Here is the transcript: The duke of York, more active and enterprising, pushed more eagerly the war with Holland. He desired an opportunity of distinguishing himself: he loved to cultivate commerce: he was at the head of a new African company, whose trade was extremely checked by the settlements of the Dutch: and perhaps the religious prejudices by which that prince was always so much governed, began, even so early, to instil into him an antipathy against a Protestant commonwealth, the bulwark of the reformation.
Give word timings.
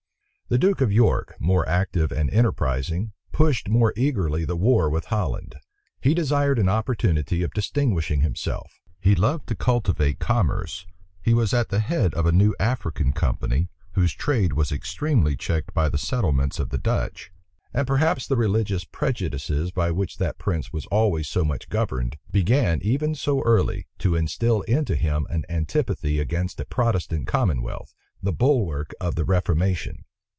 The 0.51 0.57
duke 0.57 0.81
of 0.81 0.91
York, 0.91 1.35
more 1.39 1.65
active 1.65 2.11
and 2.11 2.29
enterprising, 2.29 3.13
pushed 3.31 3.69
more 3.69 3.93
eagerly 3.95 4.43
the 4.43 4.57
war 4.57 4.89
with 4.89 5.05
Holland. 5.05 5.55
He 6.01 6.13
desired 6.13 6.59
an 6.59 6.67
opportunity 6.67 7.41
of 7.41 7.53
distinguishing 7.53 8.19
himself: 8.19 8.81
he 8.99 9.15
loved 9.15 9.47
to 9.47 9.55
cultivate 9.55 10.19
commerce: 10.19 10.85
he 11.21 11.33
was 11.33 11.53
at 11.53 11.69
the 11.69 11.79
head 11.79 12.13
of 12.15 12.25
a 12.25 12.33
new 12.33 12.53
African 12.59 13.13
company, 13.13 13.69
whose 13.93 14.11
trade 14.11 14.51
was 14.51 14.73
extremely 14.73 15.37
checked 15.37 15.73
by 15.73 15.87
the 15.87 15.97
settlements 15.97 16.59
of 16.59 16.67
the 16.67 16.77
Dutch: 16.77 17.31
and 17.73 17.87
perhaps 17.87 18.27
the 18.27 18.35
religious 18.35 18.83
prejudices 18.83 19.71
by 19.71 19.89
which 19.89 20.17
that 20.17 20.37
prince 20.37 20.73
was 20.73 20.85
always 20.87 21.29
so 21.29 21.45
much 21.45 21.69
governed, 21.69 22.17
began, 22.29 22.81
even 22.81 23.15
so 23.15 23.39
early, 23.43 23.87
to 23.99 24.17
instil 24.17 24.63
into 24.63 24.97
him 24.97 25.25
an 25.29 25.45
antipathy 25.47 26.19
against 26.19 26.59
a 26.59 26.65
Protestant 26.65 27.25
commonwealth, 27.25 27.93
the 28.21 28.33
bulwark 28.33 28.93
of 28.99 29.15
the 29.15 29.23
reformation. 29.23 30.03